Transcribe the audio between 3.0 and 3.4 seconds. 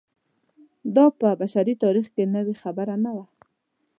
نه وه.